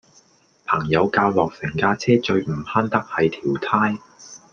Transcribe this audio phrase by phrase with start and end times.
[0.65, 3.99] 朋友教落成架車最唔慳得係條呔